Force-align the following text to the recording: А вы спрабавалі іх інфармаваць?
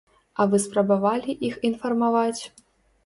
А 0.39 0.47
вы 0.53 0.59
спрабавалі 0.63 1.37
іх 1.49 1.61
інфармаваць? 1.69 2.41